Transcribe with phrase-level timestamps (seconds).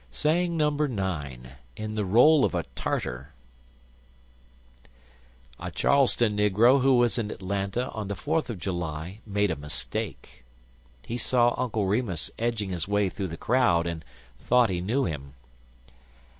[0.23, 3.33] IN THE ROLE OF A TARTAR
[5.59, 10.43] A CHARLESTON negro who was in Atlanta on the Fourth of July made a mistake.
[11.05, 14.03] He saw Uncle Remus edging his way through the crowd, and
[14.39, 15.35] thought he knew him.